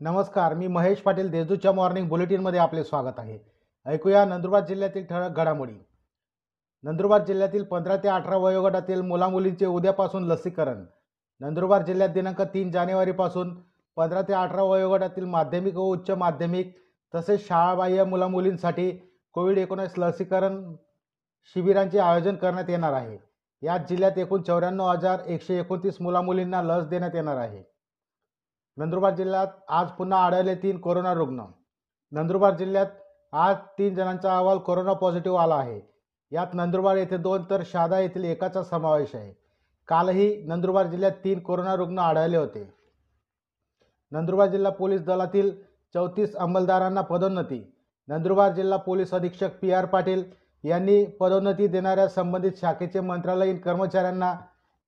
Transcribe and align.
नमस्कार 0.00 0.54
मी 0.54 0.66
महेश 0.66 0.98
पाटील 0.98 1.30
देशदूतच्या 1.30 1.72
मॉर्निंग 1.72 2.08
बुलेटिनमध्ये 2.08 2.60
आपले 2.60 2.84
स्वागत 2.84 3.18
आहे. 3.18 3.38
ऐकूया 3.86 4.24
नंदुरबार 4.24 4.64
जिल्ह्यातील 4.66 5.04
ठळक 5.04 5.36
घडामोडी. 5.36 5.72
नंदुरबार 6.82 7.24
जिल्ह्यातील 7.24 7.62
पंधरा 7.62 7.96
ते 7.96 8.08
अठरा 8.08 8.36
वयोगटातील 8.36 9.00
मुलामुलींचे 9.00 9.66
उद्यापासून 9.66 10.24
लसीकरण. 10.24 10.84
नंदुरबार 11.40 11.82
जिल्ह्यात 11.82 12.10
दिनांक 12.10 12.42
तीन 12.42 12.70
जानेवारीपासून 12.70 13.54
पंधरा 13.96 14.22
ते 14.22 14.32
अठरा 14.32 14.62
वयोगटातील 14.62 15.24
माध्यमिक 15.24 15.76
व 15.76 15.82
उच्च 15.82 16.10
माध्यमिक 16.10 16.76
तसेच 17.14 17.46
शाळाबाह्य 17.48 18.04
मुलामुलींसाठी 18.04 18.90
कोविड 19.34 19.58
एकोणीस 19.58 19.98
लसीकरण 19.98 20.74
शिबिरांचे 21.54 21.98
आयोजन 21.98 22.34
करण्यात 22.34 22.70
येणार 22.70 22.92
आहे. 22.92 23.16
यात 23.62 23.80
जिल्ह्यात 23.88 24.18
एकूण 24.18 24.42
चौऱ्याण्णव 24.42 24.88
हजार 24.88 25.18
एकशे 25.26 25.58
एकोणतीस 25.60 26.00
मुलामुलींना 26.00 26.62
लस 26.62 26.84
देण्यात 26.84 27.14
येणार 27.14 27.36
आहे. 27.36 27.75
नंदुरबार 28.78 29.14
जिल्ह्यात 29.14 29.46
आज 29.68 29.90
पुन्हा 29.90 30.18
आढळले 30.18 30.54
तीन 30.54 30.78
कोरोना 30.78 31.12
रुग्ण. 31.14 31.42
नंदुरबार 32.12 32.56
जिल्ह्यात 32.56 32.86
आज 33.32 33.56
तीन 33.78 33.94
जणांचा 33.94 34.36
अहवाल 34.36 34.58
कोरोना 34.58 34.92
पॉझिटिव्ह 34.92 35.38
आला 35.40 35.54
आहे. 35.54 35.80
यात 36.32 36.46
नंदुरबार 36.54 36.96
येथे 36.96 37.16
दोन 37.16 37.44
तर 37.50 37.62
शहादा 37.66 38.00
येथील 38.00 38.24
एकाचा 38.24 38.62
समावेश 38.62 39.14
आहे. 39.14 39.32
कालही 39.88 40.42
नंदुरबार 40.42 40.86
जिल्ह्यात 40.86 41.12
तीन 41.24 41.40
कोरोना 41.40 41.74
रुग्ण 41.74 41.98
आढळले 41.98 42.36
होते. 42.36 42.74
नंदुरबार 44.12 44.48
जिल्हा 44.48 44.72
पोलीस 44.72 45.04
दलातील 45.04 45.50
चौतीस 45.94 46.36
अंमलदारांना 46.36 47.00
पदोन्नती. 47.00 47.72
नंदुरबार 48.08 48.52
जिल्हा 48.52 48.78
पोलीस 48.78 49.14
अधीक्षक 49.14 49.58
पी 49.62 49.72
आर 49.72 49.84
पाटील 49.84 50.24
यांनी 50.64 51.04
पदोन्नती 51.20 51.66
देणाऱ्या 51.66 52.08
संबंधित 52.08 52.52
शाखेचे 52.60 53.00
मंत्रालयीन 53.00 53.58
कर्मचाऱ्यांना 53.58 54.34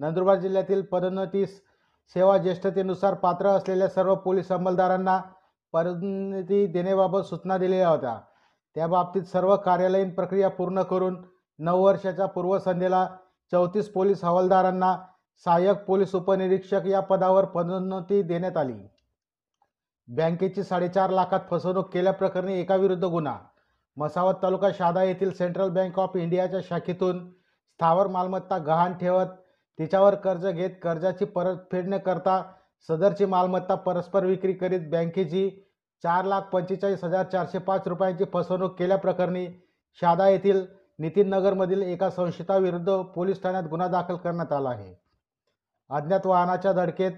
नंदुरबार 0.00 0.36
जिल्ह्यातील 0.36 0.82
पदोन्नतीस 0.82 1.63
सेवा 2.12 2.36
ज्येष्ठतेनुसार 2.38 3.14
पात्र 3.14 3.48
असलेल्या 3.48 3.88
सर्व 3.88 4.14
पोलीस 4.14 4.52
अंमलदारांना 4.52 5.20
पदोन्नती 5.72 6.66
देण्याबाबत 6.66 7.22
सूचना 7.22 7.58
दिलेल्या 7.58 7.88
होत्या. 7.88 8.18
त्याबाबतीत 8.76 9.22
सर्व 9.22 9.56
कार्यालयीन 9.56 10.10
प्रक्रिया 10.14 10.48
पूर्ण 10.48 10.82
करून 10.82 11.16
नऊ 11.58 11.82
वर्षाच्या 11.82 12.26
पूर्वसंध्येला 12.26 13.06
चौतीस 13.52 13.88
पोलीस 13.92 14.24
हवालदारांना 14.24 14.96
सहाय्यक 15.44 15.84
पोलीस 15.84 16.14
उपनिरीक्षक 16.14 16.86
या 16.86 17.00
पदावर 17.00 17.44
पदोन्नती 17.44 18.22
देण्यात 18.22 18.56
आली. 18.56 18.76
बँकेची 20.08 20.62
साडेचार 20.62 21.10
लाखात 21.10 21.40
फसवणूक 21.50 21.92
केल्याप्रकरणी 21.92 22.60
एकाविरुद्ध 22.60 23.04
गुन्हा. 23.04 23.38
मसावत 23.96 24.34
तालुका 24.42 24.68
शादा 24.72 25.02
येथील 25.02 25.32
सेंट्रल 25.32 25.68
बँक 25.68 25.98
ऑफ 25.98 26.16
इंडियाच्या 26.16 26.60
शाखेतून 26.64 27.28
स्थावर 27.30 28.06
मालमत्ता 28.06 28.58
गहाण 28.58 28.92
ठेवत 28.92 29.26
तिच्यावर 29.78 30.14
कर्ज 30.14 30.46
घेत 30.46 30.70
कर्जाची 30.82 31.24
परतफेड 31.24 31.88
न 31.88 31.98
करता 31.98 32.42
सदरची 32.88 33.24
मालमत्ता 33.24 33.74
परस्पर 33.74 34.24
विक्री 34.24 34.52
करीत 34.52 34.88
बँकेची 34.90 35.48
चार 36.04 36.24
लाख 36.24 36.42
पंचेचाळीस 36.42 37.04
हजार 37.04 37.24
चारशे 37.24 37.58
पाच 37.58 37.88
रुपयांची 37.88 38.24
फसवणूक 38.32 38.78
केल्याप्रकरणी 38.78 39.46
शादा 40.00 40.28
येथील 40.28 40.64
नितीन 40.98 41.28
नगरमधील 41.28 41.82
एका 41.82 42.10
संशयिताविरुद्ध 42.10 42.96
पोलीस 43.14 43.42
ठाण्यात 43.42 43.64
गुन्हा 43.64 43.88
दाखल 43.88 44.16
करण्यात 44.16 44.52
आला 44.52 44.68
आहे. 44.68 44.94
अज्ञात 45.90 46.26
वाहनाच्या 46.26 46.72
धडकेत 46.72 47.12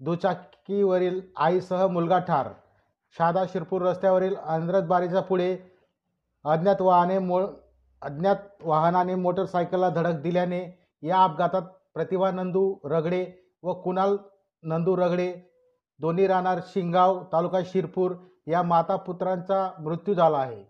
दुचाकीवरील 0.00 1.20
आईसह 1.36 1.86
मुलगा 1.86 2.18
ठार. 2.18 2.48
शादा 3.16 3.44
शिरपूर 3.52 3.82
रस्त्यावरील 3.82 4.34
आंध्रतबारीच्या 4.36 5.20
पुढे 5.20 5.56
अज्ञात 6.44 6.80
वाहने 6.80 7.18
मो 7.18 7.40
अज्ञात 8.02 8.62
वाहनाने 8.62 9.14
मोटरसायकलला 9.14 9.88
धडक 9.88 10.20
दिल्याने 10.20 10.60
या 11.02 11.24
अपघातात 11.24 11.62
प्रतिभा 11.94 12.30
नंदू 12.30 12.76
रगडे 12.84 13.26
व 13.62 13.72
कुणाल 13.72 14.16
नंदू 14.62 14.96
रगडे 14.96 15.34
दोन्ही 15.98 16.26
राहणार 16.26 16.60
शिंगाव 16.66 17.24
तालुका 17.32 17.60
शिरपूर 17.64 18.12
या 18.46 18.62
माता 18.62 18.96
पुत्रांचा 18.96 19.70
मृत्यू 19.80 20.14
झाला 20.14 20.38
आहे. 20.38 20.64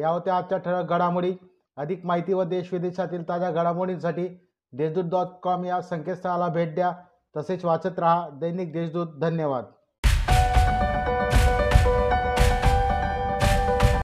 या 0.00 0.08
होत्या 0.08 0.36
आजच्या 0.36 0.58
ठळक 0.58 0.84
घडामोडी. 0.84 1.36
अधिक 1.76 2.06
माहिती 2.06 2.32
व 2.32 2.42
देशविदेशातील 2.42 3.28
ताज्या 3.28 3.50
घडामोडींसाठी 3.50 4.28
देशदूत 4.72 5.04
डॉट 5.04 5.26
कॉम 5.26 5.64
या 5.64 5.82
संकेतस्थळाला 5.82 6.48
भेट 6.48 6.74
द्या. 6.74 6.92
तसेच 7.36 7.64
वाचत 7.64 7.98
राहा 7.98 8.28
दैनिक 8.28 8.72
देशदूत. 8.72 9.06
धन्यवाद. 9.20 9.64